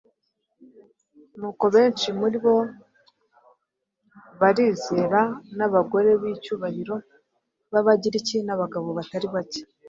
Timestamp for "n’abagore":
5.57-6.09